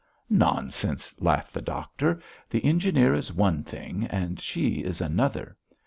[0.31, 2.23] "Nonsense!" laughed the doctor.
[2.49, 5.55] "The engineer is one thing and she is another.